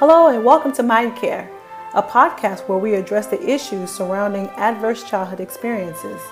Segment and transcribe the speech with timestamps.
[0.00, 1.50] Hello, and welcome to Mind Care,
[1.92, 6.22] a podcast where we address the issues surrounding adverse childhood experiences.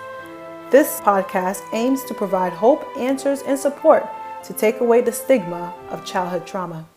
[0.71, 4.09] This podcast aims to provide hope, answers, and support
[4.45, 6.89] to take away the stigma of childhood trauma.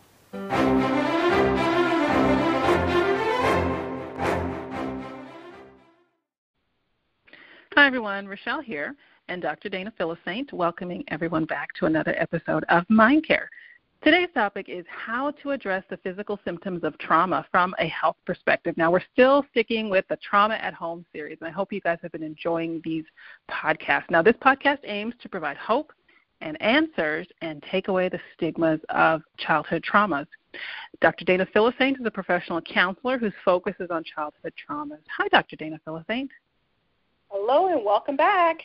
[7.74, 8.30] Hi, everyone.
[8.30, 8.96] Rochelle here,
[9.28, 9.68] and Dr.
[9.68, 13.50] Dana Philisaint welcoming everyone back to another episode of Mind Care.
[14.04, 18.76] Today's topic is how to address the physical symptoms of trauma from a health perspective.
[18.76, 22.00] Now, we're still sticking with the Trauma at Home series, and I hope you guys
[22.02, 23.04] have been enjoying these
[23.48, 24.10] podcasts.
[24.10, 25.94] Now, this podcast aims to provide hope
[26.42, 30.26] and answers and take away the stigmas of childhood traumas.
[31.00, 31.24] Dr.
[31.24, 35.04] Dana Philisaint is a professional counselor whose focus is on childhood traumas.
[35.16, 35.58] Hi, Dr.
[35.58, 36.30] Dana Philisaint.
[37.30, 38.62] Hello, and welcome back.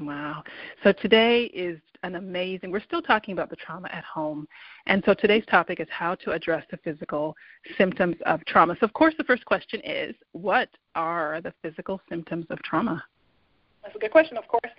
[0.00, 0.44] Wow.
[0.84, 4.46] So today is an amazing, we're still talking about the trauma at home.
[4.86, 7.34] And so today's topic is how to address the physical
[7.76, 8.76] symptoms of trauma.
[8.78, 13.02] So, of course, the first question is what are the physical symptoms of trauma?
[13.82, 14.70] That's a good question, of course.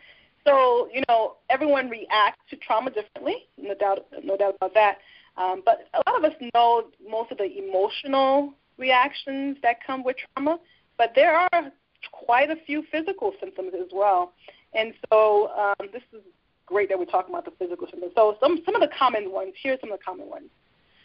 [0.45, 4.99] So, you know, everyone reacts to trauma differently, no doubt, no doubt about that.
[5.35, 10.15] Um, but a lot of us know most of the emotional reactions that come with
[10.35, 10.59] trauma,
[10.97, 11.71] but there are
[12.11, 14.33] quite a few physical symptoms as well.
[14.73, 16.21] And so um, this is
[16.65, 18.13] great that we're talking about the physical symptoms.
[18.15, 19.53] So some some of the common ones.
[19.61, 20.49] Here are some of the common ones.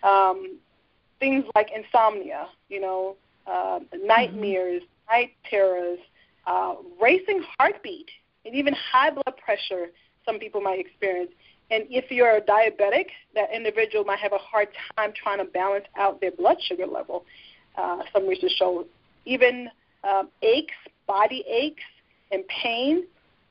[0.03, 0.59] Um,
[1.19, 5.15] things like insomnia, you know, uh, nightmares, mm-hmm.
[5.15, 5.99] night terrors,
[6.47, 8.11] uh, racing heartbeat,
[8.45, 9.87] and even high blood pressure.
[10.27, 11.31] Some people might experience.
[11.71, 15.87] And if you're a diabetic, that individual might have a hard time trying to balance
[15.97, 17.25] out their blood sugar level.
[17.77, 18.87] Uh, some research shows
[19.25, 19.69] even
[20.05, 20.75] um, aches,
[21.07, 21.83] body aches,
[22.31, 23.05] and pain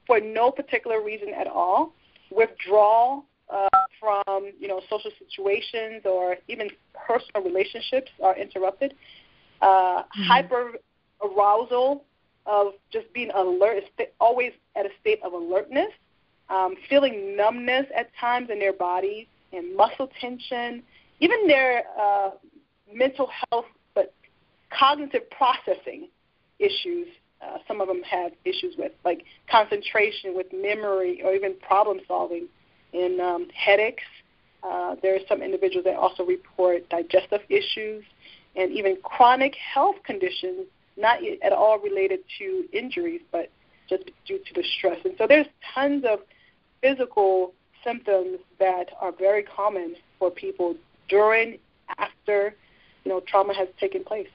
[0.06, 1.94] for no particular reason at all,
[2.32, 3.68] withdrawal uh,
[4.00, 6.70] from you know social situations or even
[7.08, 8.96] personal relationships are interrupted,
[9.62, 10.24] uh, mm-hmm.
[10.24, 10.72] hyper
[11.24, 12.04] arousal
[12.46, 13.84] of just being alert,
[14.20, 15.92] always at a state of alertness,
[16.50, 20.84] um, feeling numbness at times in their bodies and muscle tension,
[21.20, 22.32] even their uh,
[22.94, 24.14] mental health, but
[24.78, 26.10] cognitive processing
[26.60, 27.08] issues
[27.44, 32.48] uh, some of them have issues with, like concentration, with memory, or even problem solving,
[32.94, 34.04] in um, headaches.
[34.64, 38.04] Uh, there are some individuals that also report digestive issues
[38.56, 43.50] and even chronic health conditions, not at all related to injuries, but
[43.90, 45.00] just due to the stress.
[45.04, 46.20] And so there's tons of
[46.82, 50.76] physical symptoms that are very common for people
[51.10, 51.58] during,
[51.98, 52.56] after,
[53.04, 54.28] you know, trauma has taken place.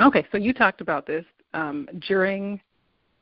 [0.00, 2.60] Okay, so you talked about this um, during,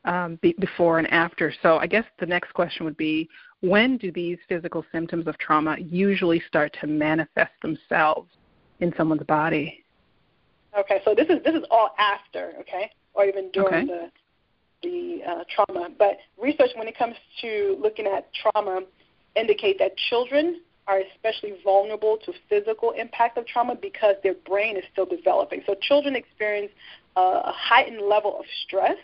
[0.05, 1.53] um, be, before, and after.
[1.63, 3.29] So I guess the next question would be
[3.61, 8.29] when do these physical symptoms of trauma usually start to manifest themselves
[8.79, 9.83] in someone's body?
[10.77, 13.85] Okay, so this is this is all after, okay, or even during okay.
[13.85, 14.11] the
[14.83, 15.89] the uh, trauma.
[15.97, 18.81] But research, when it comes to looking at trauma,
[19.35, 24.83] indicate that children are especially vulnerable to physical impact of trauma because their brain is
[24.91, 25.61] still developing.
[25.65, 26.71] So children experience
[27.15, 28.97] a heightened level of stress,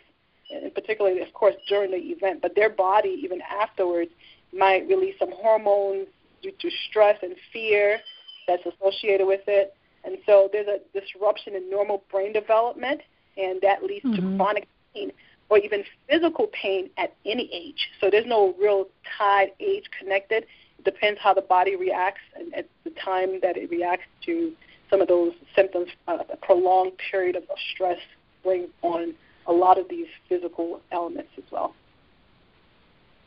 [0.51, 4.11] and particularly, of course, during the event, but their body, even afterwards,
[4.55, 6.07] might release some hormones
[6.41, 7.99] due to stress and fear
[8.47, 9.73] that's associated with it.
[10.03, 13.01] And so there's a disruption in normal brain development,
[13.37, 14.31] and that leads mm-hmm.
[14.31, 15.11] to chronic pain
[15.49, 17.89] or even physical pain at any age.
[17.99, 20.45] So there's no real tied age connected
[20.83, 24.51] depends how the body reacts and at the time that it reacts to
[24.89, 25.89] some of those symptoms.
[26.07, 27.99] Uh, a prolonged period of stress
[28.43, 29.13] brings on
[29.47, 31.73] a lot of these physical elements as well.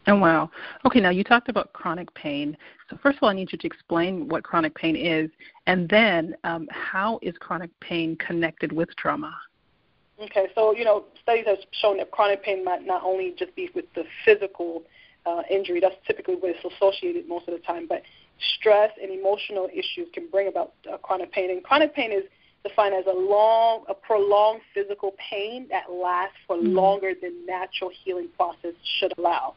[0.08, 0.50] Oh, wow.
[0.84, 2.56] Okay, now you talked about chronic pain.
[2.88, 5.30] So, first of all, I need you to explain what chronic pain is,
[5.66, 9.36] and then um, how is chronic pain connected with trauma?
[10.22, 13.68] Okay, so, you know, studies have shown that chronic pain might not only just be
[13.74, 14.84] with the physical
[15.26, 15.80] uh, injury.
[15.80, 17.86] That's typically what is associated most of the time.
[17.88, 18.02] But
[18.56, 21.50] stress and emotional issues can bring about uh, chronic pain.
[21.50, 22.24] And chronic pain is
[22.66, 26.74] defined as a long, a prolonged physical pain that lasts for mm-hmm.
[26.74, 29.54] longer than natural healing process should allow.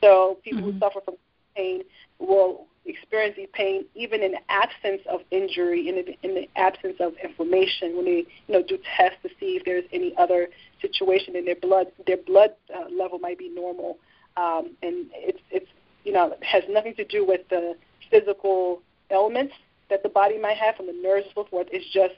[0.00, 0.72] So people mm-hmm.
[0.72, 1.14] who suffer from
[1.54, 1.82] pain
[2.18, 6.96] will experience the pain even in the absence of injury, in the, in the absence
[7.00, 7.96] of inflammation.
[7.96, 10.48] When they you know do tests to see if there's any other
[10.80, 13.98] situation in their blood, their blood uh, level might be normal
[14.36, 15.70] um, and it's it's
[16.04, 17.76] you know has nothing to do with the
[18.10, 19.54] physical ailments
[19.88, 21.66] that the body might have from the nerves and so forth.
[21.72, 22.14] It's just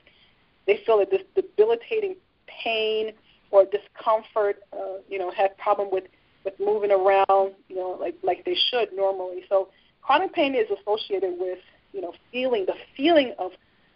[0.67, 2.17] they feel that this debilitating
[2.47, 3.13] pain
[3.51, 6.05] or discomfort, uh, you know, have problem with
[6.45, 9.45] with moving around, you know, like like they should normally.
[9.49, 9.69] So
[10.03, 11.59] chronic pain is associated with
[11.93, 13.53] you know, feeling the feeling of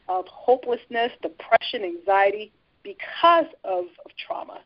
[0.09, 2.53] of hopelessness, depression, anxiety
[2.85, 4.61] because of, of trauma.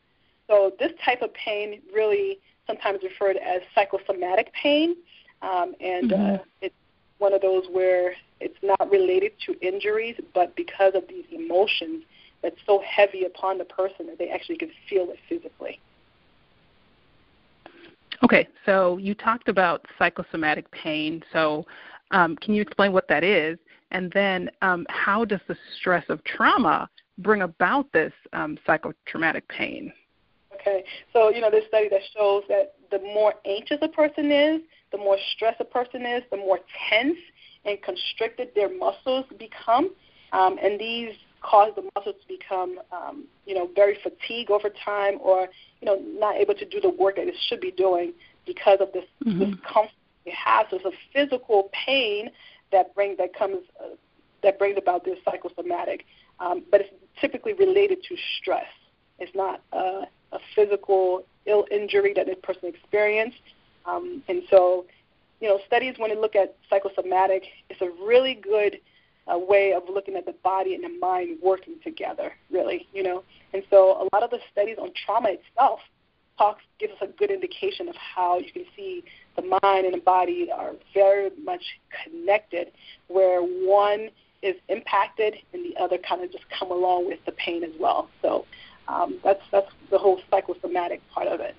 [0.48, 4.96] So this type of pain really sometimes referred as psychosomatic pain,
[5.42, 6.34] um, and mm-hmm.
[6.34, 6.74] uh, it's
[7.18, 12.04] one of those where it's not related to injuries, but because of these emotions
[12.42, 15.78] that's so heavy upon the person that they actually can feel it physically.
[18.22, 21.22] Okay, so you talked about psychosomatic pain.
[21.32, 21.64] So,
[22.10, 23.58] um, can you explain what that is?
[23.92, 29.92] And then, um, how does the stress of trauma bring about this um, psychotraumatic pain?
[30.60, 34.60] Okay, so you know this study that shows that the more anxious a person is,
[34.92, 36.60] the more stressed a person is, the more
[36.90, 37.18] tense
[37.64, 39.90] and constricted their muscles become,
[40.32, 45.18] um, and these cause the muscles to become, um, you know, very fatigued over time,
[45.20, 45.48] or
[45.80, 48.12] you know, not able to do the work that it should be doing
[48.46, 49.52] because of this mm-hmm.
[49.52, 49.92] discomfort
[50.26, 50.66] it has.
[50.70, 52.30] So it's a physical pain
[52.72, 53.94] that brings that comes uh,
[54.42, 56.04] that brings about this psychosomatic,
[56.38, 56.90] um, but it's
[57.20, 58.66] typically related to stress.
[59.18, 63.40] It's not uh, a physical ill injury that this person experienced,
[63.86, 64.86] um, and so
[65.40, 68.78] you know studies when they look at psychosomatic, it's a really good
[69.32, 72.32] uh, way of looking at the body and the mind working together.
[72.50, 75.80] Really, you know, and so a lot of the studies on trauma itself
[76.40, 79.04] talks gives us a good indication of how you can see
[79.36, 81.62] the mind and the body are very much
[82.04, 82.72] connected,
[83.08, 84.08] where one
[84.42, 88.08] is impacted and the other kind of just come along with the pain as well.
[88.22, 88.46] So
[88.90, 91.54] um, that's that's the whole psychosomatic part of it.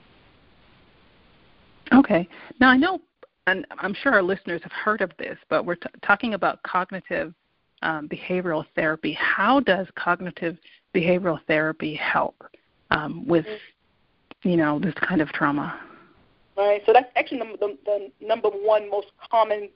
[1.93, 2.27] Okay.
[2.59, 2.99] Now I know,
[3.47, 7.33] and I'm sure our listeners have heard of this, but we're t- talking about cognitive
[7.81, 9.13] um, behavioral therapy.
[9.13, 10.57] How does cognitive
[10.93, 12.35] behavioral therapy help
[12.91, 13.45] um, with,
[14.43, 15.79] you know, this kind of trauma?
[16.57, 16.81] Right.
[16.85, 19.69] So that's actually the, the, the number one most common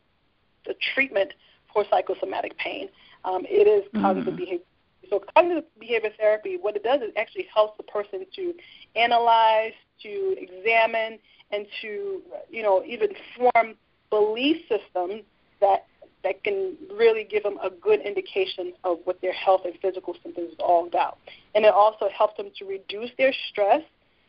[0.65, 1.31] the treatment
[1.73, 2.89] for psychosomatic pain.
[3.23, 4.37] Um, it is cognitive mm-hmm.
[4.37, 4.65] behavior.
[5.09, 8.53] So cognitive behavior therapy, what it does is actually helps the person to
[8.95, 9.73] analyze,
[10.03, 11.19] to examine,
[11.51, 13.75] and to you know even form
[14.09, 15.23] belief systems
[15.61, 15.85] that
[16.23, 20.53] that can really give them a good indication of what their health and physical symptoms
[20.53, 21.19] is all about.
[21.53, 23.83] And it also helps them to reduce their stress.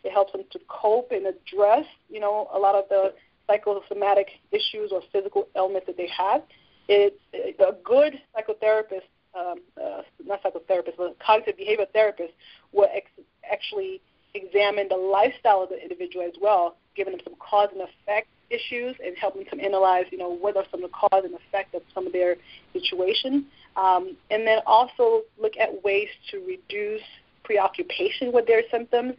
[0.04, 3.14] It helps them to cope and address, you know, a lot of the
[3.46, 6.42] psychosomatic issues or physical ailments that they have.
[6.88, 9.08] It, a good psychotherapist,
[9.38, 12.32] um, uh, not psychotherapist, but cognitive behavior therapist
[12.72, 13.10] will ex-
[13.50, 14.00] actually
[14.34, 18.94] examine the lifestyle of the individual as well, giving them some cause and effect issues
[19.04, 21.82] and helping them analyze, you know, what are some of the cause and effect of
[21.94, 22.36] some of their
[22.72, 23.46] situation.
[23.76, 27.02] Um, and then also look at ways to reduce
[27.44, 29.14] preoccupation with their symptoms,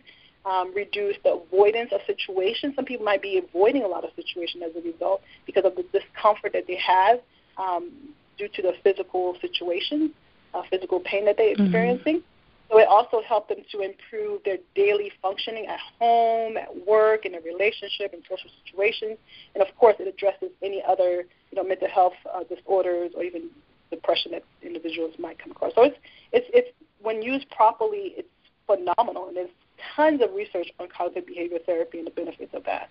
[0.46, 2.74] um, reduce the avoidance of situations.
[2.76, 5.84] Some people might be avoiding a lot of situations as a result because of the
[5.92, 7.20] discomfort that they have
[7.58, 7.92] um,
[8.38, 10.14] due to the physical situation,
[10.54, 11.64] uh, physical pain that they're mm-hmm.
[11.64, 12.16] experiencing.
[12.18, 12.34] Mm-hmm.
[12.70, 17.34] So it also helped them to improve their daily functioning at home, at work, in
[17.36, 19.18] a relationship, in social situations,
[19.56, 23.50] and of course, it addresses any other you know mental health uh, disorders or even
[23.90, 25.74] depression that individuals might come across.
[25.76, 25.98] So it's
[26.34, 26.70] it's it's
[27.02, 28.28] when used properly, it's
[28.66, 29.50] phenomenal, and there's
[29.96, 32.90] tons of research on cognitive behavior therapy and the benefits of that.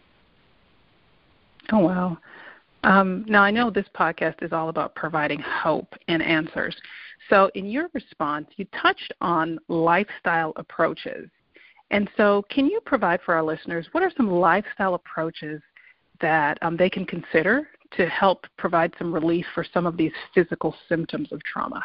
[1.73, 2.19] Oh wow!
[2.87, 6.77] Um, now, I know this podcast is all about providing hope and answers.
[7.29, 11.29] So, in your response, you touched on lifestyle approaches.
[11.91, 15.61] And so, can you provide for our listeners what are some lifestyle approaches
[16.21, 20.73] that um, they can consider to help provide some relief for some of these physical
[20.89, 21.85] symptoms of trauma?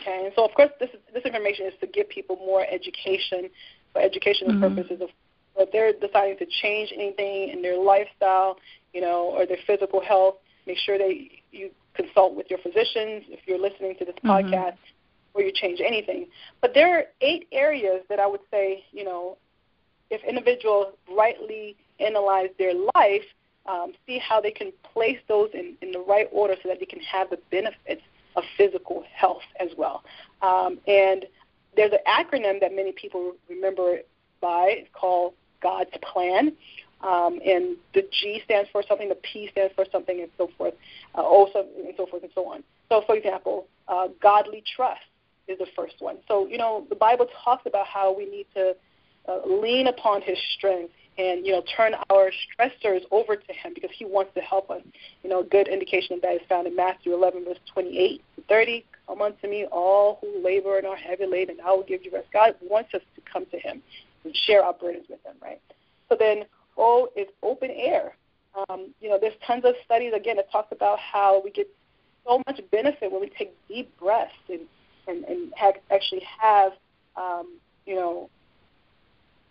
[0.00, 3.50] Okay, and so of course, this, this information is to give people more education
[3.92, 4.76] for educational mm-hmm.
[4.76, 5.02] purposes.
[5.02, 5.10] Of,
[5.58, 8.56] if they're deciding to change anything in their lifestyle,
[8.96, 10.36] you know, or their physical health,
[10.66, 11.12] make sure that
[11.52, 14.54] you consult with your physicians if you're listening to this mm-hmm.
[14.54, 14.78] podcast
[15.34, 16.28] or you change anything.
[16.62, 19.36] But there are eight areas that I would say, you know,
[20.08, 23.26] if individuals rightly analyze their life,
[23.66, 26.86] um, see how they can place those in, in the right order so that they
[26.86, 28.02] can have the benefits
[28.34, 30.04] of physical health as well.
[30.40, 31.26] Um, and
[31.76, 33.98] there's an acronym that many people remember
[34.40, 34.76] by.
[34.78, 36.52] It's called God's Plan.
[37.06, 40.74] Um, and the G stands for something, the P stands for something, and so forth,
[41.14, 42.64] uh, also, and so forth and so on.
[42.88, 45.02] So, for example, uh, godly trust
[45.46, 46.16] is the first one.
[46.26, 48.74] So, you know, the Bible talks about how we need to
[49.28, 53.90] uh, lean upon His strength and, you know, turn our stressors over to Him because
[53.96, 54.82] He wants to help us.
[55.22, 58.42] You know, a good indication of that is found in Matthew 11, verse 28 to
[58.48, 58.84] 30.
[59.06, 62.26] Come unto me, all who labor and are heavy laden, I will give you rest.
[62.32, 63.80] God wants us to come to Him
[64.24, 65.60] and share our burdens with Him, right?
[66.08, 66.44] So then
[66.76, 68.16] O is open air.
[68.68, 71.68] Um, you know, there's tons of studies again that talks about how we get
[72.26, 74.60] so much benefit when we take deep breaths and
[75.08, 76.72] and, and ha- actually have
[77.16, 78.28] um, you know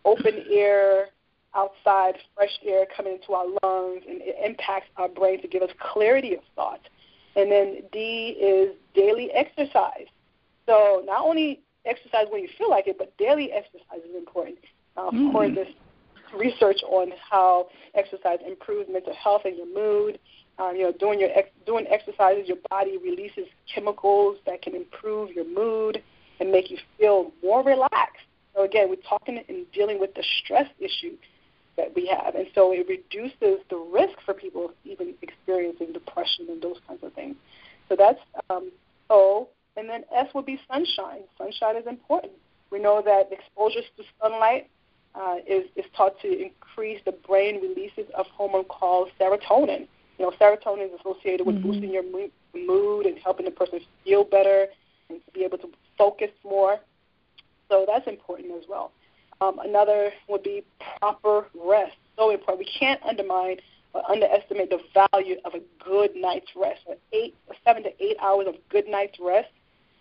[0.03, 1.09] open air
[1.55, 5.69] outside fresh air coming into our lungs and it impacts our brain to give us
[5.79, 6.81] clarity of thought
[7.35, 10.07] and then d is daily exercise
[10.65, 14.57] so not only exercise when you feel like it but daily exercise is important
[14.97, 15.31] uh, mm-hmm.
[15.31, 15.69] for this
[16.33, 20.19] research on how exercise improves mental health and your mood
[20.57, 25.31] um, you know, doing your ex- doing exercises, your body releases chemicals that can improve
[25.31, 26.01] your mood
[26.39, 28.25] and make you feel more relaxed.
[28.55, 31.17] So again, we're talking and dealing with the stress issue
[31.75, 36.61] that we have, and so it reduces the risk for people even experiencing depression and
[36.61, 37.35] those kinds of things.
[37.89, 38.71] So that's um,
[39.09, 41.23] O, and then S would be sunshine.
[41.37, 42.31] Sunshine is important.
[42.71, 44.69] We know that exposure to sunlight
[45.15, 45.65] uh, is,
[45.95, 49.87] taught to increase the brain releases of hormone called serotonin.
[50.17, 51.71] You know, serotonin is associated with mm-hmm.
[51.71, 54.67] boosting your mood and helping the person feel better
[55.09, 56.79] and to be able to focus more.
[57.69, 58.91] So that's important as well.
[59.41, 60.63] Um, another would be
[60.99, 61.95] proper rest.
[62.15, 62.59] So important.
[62.59, 63.57] We can't undermine
[63.93, 66.81] or underestimate the value of a good night's rest.
[66.87, 67.35] An eight,
[67.65, 69.49] seven to eight hours of good night's rest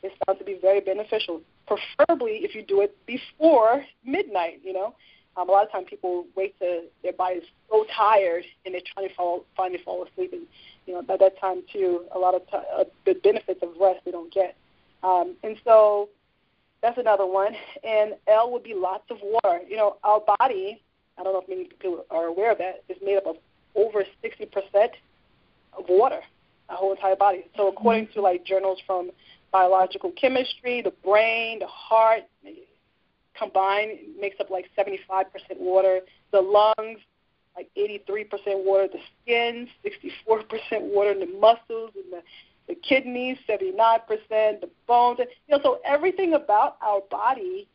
[0.03, 1.41] is found to be very beneficial.
[1.67, 4.61] Preferably if you do it before midnight.
[4.63, 4.95] You know,
[5.37, 9.09] um, a lot of times people wait to their body's so tired and they're trying
[9.09, 10.33] to fall, finally fall asleep.
[10.33, 10.43] And
[10.87, 14.01] you know, by that time too, a lot of t- uh, the benefits of rest
[14.05, 14.57] they don't get.
[15.03, 16.09] Um, and so
[16.83, 17.55] that's another one.
[17.83, 19.61] And L would be lots of water.
[19.69, 20.81] You know, our body.
[21.17, 22.85] I don't know if many people are aware of that.
[22.89, 23.37] Is made up of
[23.75, 24.89] over 60%
[25.77, 26.21] of water.
[26.69, 27.45] Our whole entire body.
[27.57, 29.11] So according to like journals from
[29.53, 32.23] biological chemistry, the brain, the heart,
[33.39, 35.25] combined makes up like 75%
[35.59, 36.01] water.
[36.33, 36.99] The lungs,
[37.57, 38.89] like 83% water.
[38.89, 39.69] The skin,
[40.29, 41.15] 64% water.
[41.15, 42.23] The muscles and the,
[42.69, 43.99] the kidneys, 79%.
[44.29, 45.19] The bones.
[45.49, 47.69] You know, so everything about our body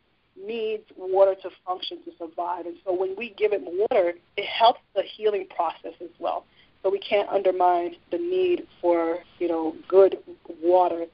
[0.45, 2.65] needs water to function to survive.
[2.65, 6.45] And so when we give it water, it helps the healing process as well.
[6.83, 10.17] So we can't undermine the need for you know good
[10.61, 11.05] water.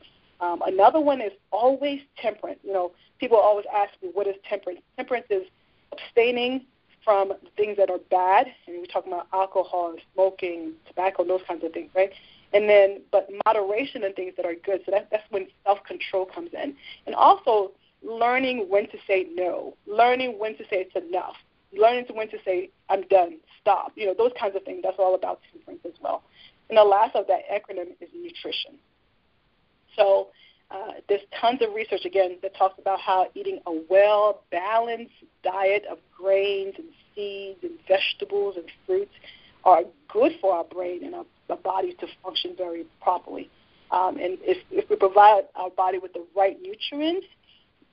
[0.42, 2.60] Um, another one is always temperate.
[2.64, 4.82] You know, people always ask me, what is temperance?
[4.98, 5.44] Temperance is
[5.92, 6.66] abstaining
[7.04, 11.72] from things that are bad, and we're talking about alcohol, smoking, tobacco, those kinds of
[11.72, 12.12] things, right?
[12.52, 14.82] And then, but moderation and things that are good.
[14.86, 16.76] So that, that's when self-control comes in,
[17.06, 17.72] and also
[18.04, 21.36] learning when to say no, learning when to say it's enough,
[21.78, 23.92] learning to when to say I'm done, stop.
[23.96, 24.82] You know, those kinds of things.
[24.84, 26.24] That's all about temperance as well.
[26.70, 28.74] And the last of that acronym is nutrition.
[29.96, 30.30] So
[30.72, 35.84] uh, there's tons of research again that talks about how eating a well balanced diet
[35.90, 39.14] of grains and seeds and vegetables and fruits
[39.64, 43.50] are good for our brain and our, our bodies to function very properly.
[43.92, 47.28] Um, and if, if we provide our body with the right nutrients,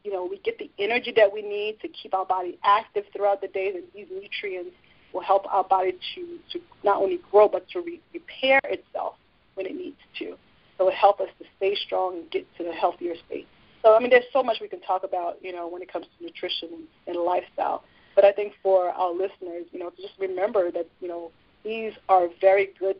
[0.04, 3.40] you know, we get the energy that we need to keep our body active throughout
[3.40, 4.74] the day, and these nutrients
[5.12, 9.14] will help our body to, to not only grow but to re- repair itself
[9.54, 10.36] when it needs to.
[10.78, 13.46] So it helps us to stay strong and get to a healthier state.
[13.82, 16.06] So I mean, there's so much we can talk about, you know, when it comes
[16.06, 17.84] to nutrition and, lifestyle.
[18.14, 21.30] But I think for our listeners, you know, to just remember that, you know,
[21.64, 22.96] these are very good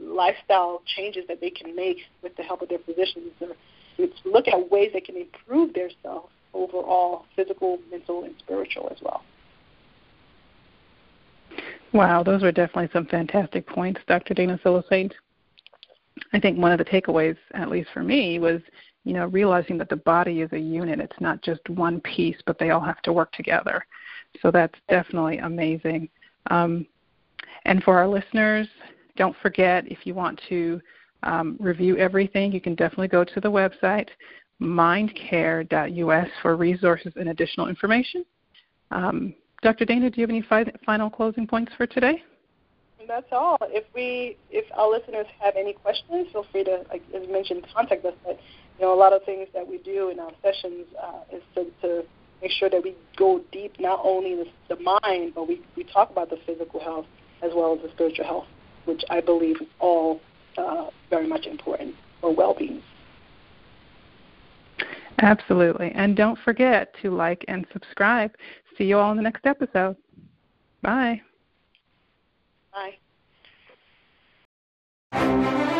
[0.00, 3.30] lifestyle changes that they can make with the help of their physicians.
[3.40, 3.48] Or
[4.24, 9.22] look at ways they can improve their self overall, physical, mental, and spiritual as well.
[11.92, 14.34] Wow, those were definitely some fantastic points, Dr.
[14.34, 15.12] Dana Philisaint.
[16.32, 18.60] I think one of the takeaways, at least for me, was
[19.04, 21.00] you know realizing that the body is a unit.
[21.00, 23.84] It's not just one piece, but they all have to work together.
[24.40, 26.08] So that's definitely amazing.
[26.50, 26.86] Um,
[27.64, 28.68] and for our listeners,
[29.16, 30.80] don't forget if you want to
[31.22, 34.08] um, review everything, you can definitely go to the website
[34.60, 38.24] mindcare.us for resources and additional information.
[38.90, 39.84] Um, Dr.
[39.84, 42.22] Dana, do you have any fi- final closing points for today?
[43.06, 43.56] That's all.
[43.62, 48.04] If we, if our listeners have any questions, feel free to, like as mentioned, contact
[48.04, 48.14] us.
[48.24, 48.38] But
[48.78, 51.66] you know, a lot of things that we do in our sessions uh, is to,
[51.82, 52.04] to
[52.42, 56.10] make sure that we go deep, not only the, the mind, but we we talk
[56.10, 57.06] about the physical health
[57.42, 58.46] as well as the spiritual health,
[58.84, 60.20] which I believe is all
[60.56, 62.82] uh, very much important for well-being.
[65.18, 65.92] Absolutely.
[65.94, 68.32] And don't forget to like and subscribe.
[68.76, 69.96] See you all in the next episode.
[70.82, 71.22] Bye.
[75.14, 75.73] Bye.